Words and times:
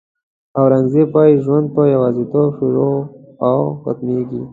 اورنګزېب 0.59 1.09
وایي 1.15 1.35
ژوند 1.43 1.67
په 1.75 1.81
یوازېتوب 1.93 2.47
شروع 2.57 2.97
او 3.47 3.59
ختمېږي. 3.81 4.43